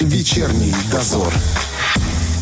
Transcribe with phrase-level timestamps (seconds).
[0.00, 1.32] Вечерний дозор.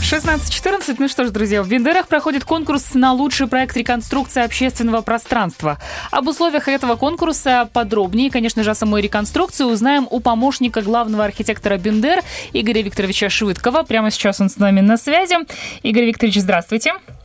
[0.02, 0.96] 16.14.
[0.98, 5.78] Ну что ж, друзья, в Бендерах проходит конкурс на лучший проект реконструкции общественного пространства.
[6.10, 11.78] Об условиях этого конкурса подробнее, конечно же, о самой реконструкции узнаем у помощника главного архитектора
[11.78, 12.22] Бендер
[12.52, 13.84] Игоря Викторовича Швыдкова.
[13.84, 15.36] Прямо сейчас он с нами на связи.
[15.82, 16.92] Игорь Викторович, здравствуйте.
[16.94, 17.23] Здравствуйте.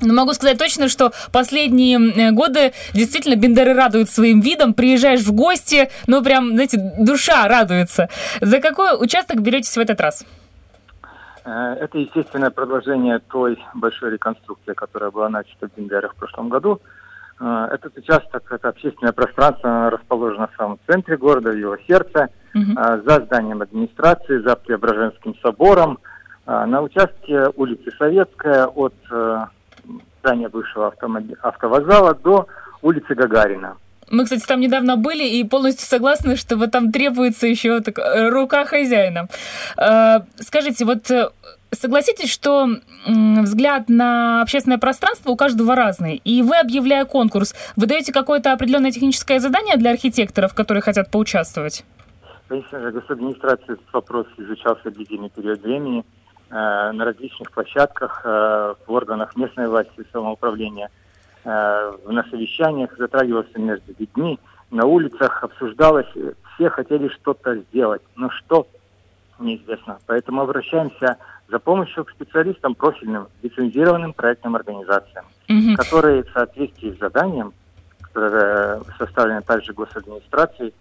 [0.00, 4.74] Ну, могу сказать точно, что последние э, годы действительно Бендеры радуют своим видом.
[4.74, 8.08] Приезжаешь в гости, ну, прям, знаете, душа радуется.
[8.40, 10.24] За какой участок беретесь в этот раз?
[11.44, 16.80] Э, это естественное продолжение той большой реконструкции, которая была начата в Бендере в прошлом году.
[17.40, 22.72] Э, этот участок, это общественное пространство, расположено в самом центре города, в его сердце, угу.
[23.06, 25.98] за зданием администрации, за Преображенским собором,
[26.46, 28.94] на участке улицы Советская от
[30.22, 30.92] здания бывшего
[31.42, 32.46] автовокзала до
[32.82, 33.76] улицы Гагарина.
[34.12, 38.28] Мы, кстати, там недавно были и полностью согласны, что вот там требуется еще так, э,
[38.28, 39.28] рука хозяина.
[39.78, 41.30] Э, скажите, вот э,
[41.70, 42.68] согласитесь, что
[43.06, 48.90] взгляд на общественное пространство у каждого разный, и вы, объявляя конкурс, вы даете какое-то определенное
[48.90, 51.84] техническое задание для архитекторов, которые хотят поучаствовать?
[52.48, 56.04] Конечно же, госадминистрации этот вопрос изучался длительный период времени
[56.52, 60.90] на различных площадках, в органах местной власти и самоуправления–
[61.44, 64.38] Э, на совещаниях затрагивался между людьми,
[64.70, 66.06] на улицах обсуждалось,
[66.54, 68.68] все хотели что-то сделать, но что
[69.40, 69.98] неизвестно.
[70.06, 71.16] Поэтому обращаемся
[71.48, 75.74] за помощью к специалистам профильным, лицензированным проектным организациям, угу.
[75.76, 77.52] которые в соответствии с заданием,
[78.00, 80.72] которое составлено также госадминистрацией,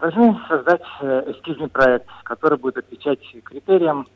[0.00, 4.06] должны создать э, эскизный проект, который будет отвечать критериям,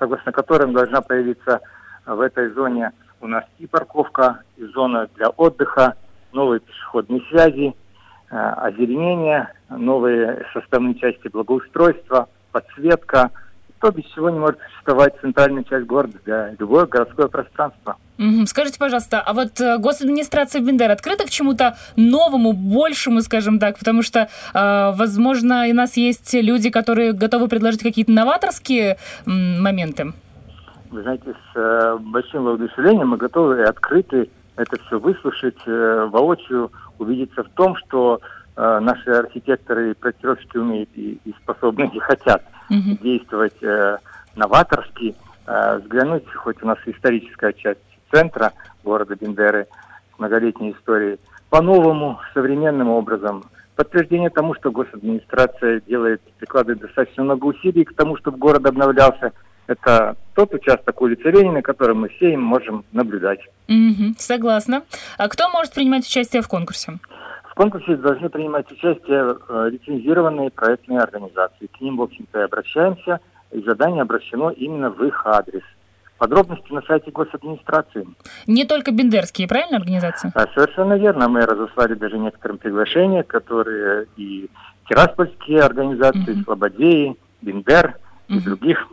[0.00, 1.60] согласно которым должна появиться
[2.06, 5.94] в этой зоне у нас и парковка, и зона для отдыха,
[6.32, 7.74] новые пешеходные связи,
[8.30, 13.30] э, озеленение, новые составные части благоустройства, подсветка.
[13.80, 17.96] То, без чего не может существовать центральная часть города, да, любое городское пространство.
[18.44, 24.02] Скажите, пожалуйста, а вот э, госадминистрация Бендер открыта к чему-то новому, большему, скажем так, потому
[24.02, 30.12] что, э, возможно, у нас есть люди, которые готовы предложить какие-то новаторские моменты?
[30.90, 36.70] Вы знаете, с э, большим воодушевлением мы готовы и открыты это все выслушать, э, воочию
[36.98, 38.20] убедиться в том, что
[38.56, 43.02] э, наши архитекторы и проектировщики умеют и, и способны, и хотят mm-hmm.
[43.02, 43.98] действовать э,
[44.36, 45.14] новаторски,
[45.46, 47.80] э, взглянуть, хоть у нас историческая часть
[48.12, 48.52] центра
[48.84, 49.66] города Бендеры
[50.14, 53.44] с многолетней историей, по-новому, современным образом.
[53.76, 59.32] Подтверждение тому, что госадминистрация делает, прикладывает достаточно много усилий к тому, чтобы город обновлялся–
[59.70, 63.38] это тот участок улицы Ленина, который мы все можем наблюдать.
[63.68, 64.82] Угу, согласна.
[65.16, 66.98] А кто может принимать участие в конкурсе?
[67.50, 71.66] В конкурсе должны принимать участие э, лицензированные проектные организации.
[71.66, 75.62] К ним, в общем-то, и обращаемся, и задание обращено именно в их адрес.
[76.16, 78.06] Подробности на сайте госадминистрации.
[78.46, 80.30] Не только бендерские, правильно, организации?
[80.34, 81.28] А, совершенно верно.
[81.28, 84.48] Мы разослали даже некоторым приглашения, которые и
[84.88, 86.44] тираспольские организации, угу.
[86.44, 88.38] Слободеи, Бендер угу.
[88.38, 88.86] и других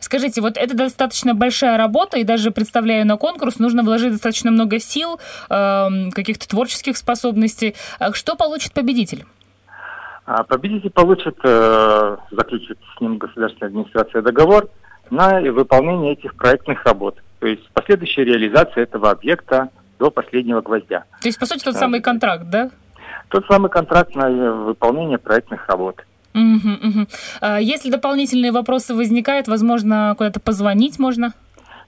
[0.00, 4.78] Скажите, вот это достаточно большая работа, и даже представляя на конкурс, нужно вложить достаточно много
[4.78, 7.74] сил, э, каких-то творческих способностей.
[7.98, 9.24] А что получит победитель?
[10.24, 14.68] А победитель получит, э, заключит с ним государственная администрация договор
[15.10, 17.18] на выполнение этих проектных работ.
[17.40, 21.04] То есть последующая реализация этого объекта до последнего гвоздя.
[21.20, 22.70] То есть, по сути, тот самый контракт, да?
[23.28, 26.04] Тот самый контракт на выполнение проектных работ.
[26.34, 27.06] Угу, угу.
[27.60, 31.34] Если дополнительные вопросы возникают, возможно, куда-то позвонить можно?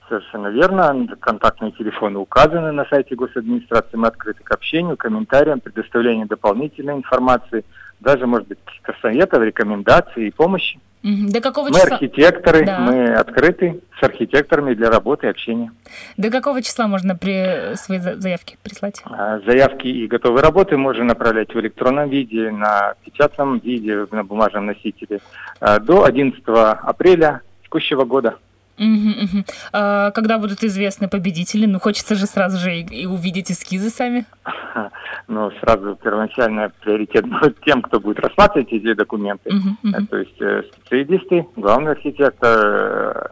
[0.09, 1.07] Совершенно верно.
[1.21, 3.97] Контактные телефоны указаны на сайте госадминистрации.
[3.97, 7.65] Мы открыты к общению, комментариям, предоставлению дополнительной информации,
[8.01, 10.79] даже, может быть, каких-то советов, рекомендаций и помощи.
[11.05, 11.97] До какого мы числа?
[11.97, 12.79] архитекторы, да.
[12.79, 15.71] мы открыты с архитекторами для работы и общения.
[16.17, 19.03] До какого числа можно при свои заявки прислать?
[19.05, 24.65] А, заявки и готовые работы можно направлять в электронном виде, на печатном виде, на бумажном
[24.65, 25.21] носителе
[25.61, 28.37] а, до 11 апреля текущего года.
[28.79, 29.45] Угу, угу.
[29.73, 31.67] А когда будут известны победители?
[31.67, 34.27] Ну, хочется же сразу же и, и увидеть эскизы сами.
[35.27, 39.49] Ну, сразу первоначально приоритет будет тем, кто будет рассматривать эти документы.
[39.49, 40.07] Угу, угу.
[40.07, 43.29] То есть э, специалисты, главный архитектор, э,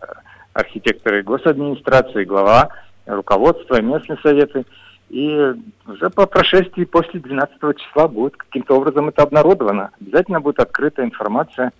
[0.54, 2.70] архитекторы госадминистрации, глава,
[3.04, 4.64] руководство, местные советы.
[5.10, 5.54] И
[5.86, 9.90] уже по прошествии после 12 числа будет каким-то образом это обнародовано.
[10.00, 11.72] Обязательно будет открыта информация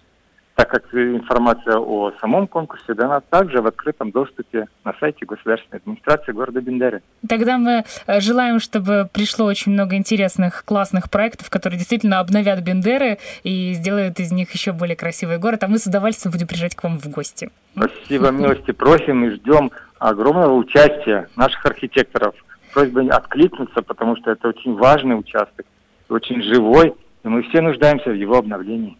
[0.55, 6.33] так как информация о самом конкурсе дана также в открытом доступе на сайте государственной администрации
[6.33, 7.03] города Бендеры.
[7.29, 13.19] Тогда мы э, желаем, чтобы пришло очень много интересных, классных проектов, которые действительно обновят Бендеры
[13.45, 16.83] и сделают из них еще более красивый город, а мы с удовольствием будем приезжать к
[16.83, 17.51] вам в гости.
[17.75, 22.35] Спасибо, милости просим и ждем огромного участия наших архитекторов.
[22.75, 25.67] Просьба откликнуться, потому что это очень важный участок,
[26.09, 28.97] очень живой, и мы все нуждаемся в его обновлении.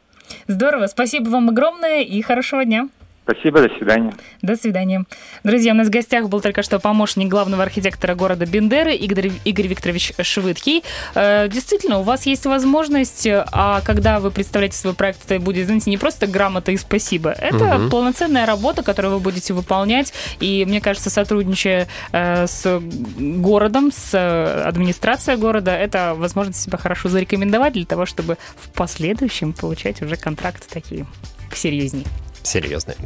[0.47, 2.89] Здорово, спасибо вам огромное и хорошего дня.
[3.25, 4.13] Спасибо, до свидания.
[4.43, 5.05] До свидания.
[5.45, 9.69] Друзья, у нас в гостях был только что помощник главного архитектора города Бендеры Игорь, Игорь
[9.69, 10.83] Викторович Швыдкий.
[11.15, 15.89] Э, действительно, у вас есть возможность, а когда вы представляете свой проект, это будет, знаете,
[15.89, 17.31] не просто грамота и спасибо.
[17.31, 17.91] Это угу.
[17.91, 20.13] полноценная работа, которую вы будете выполнять.
[20.41, 22.81] И мне кажется, сотрудничая э, с
[23.19, 30.03] городом, с администрацией города, это возможность себя хорошо зарекомендовать для того, чтобы в последующем получать
[30.03, 31.07] уже контракты такие
[31.55, 32.07] серьезнее
[32.47, 32.97] серьезные.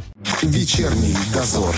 [0.41, 1.75] Вечерний дозор.